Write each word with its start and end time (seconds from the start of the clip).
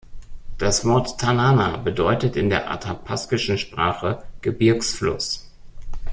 Das 0.57 0.83
Wort 0.83 1.19
"Tanana" 1.19 1.77
bedeutet 1.77 2.35
in 2.35 2.49
der 2.49 2.71
athapaskischen 2.71 3.59
Sprache 3.59 4.23
„Gebirgsfluss“. 4.41 5.47